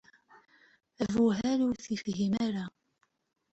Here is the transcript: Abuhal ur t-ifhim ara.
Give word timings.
Abuhal 1.03 1.59
ur 1.67 1.75
t-ifhim 1.83 2.33
ara. 2.45 2.65